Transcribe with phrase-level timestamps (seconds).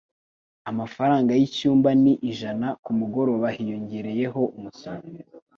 [0.71, 5.03] Amafaranga yicyumba ni ijana kumugoroba hiyongereyeho umusoro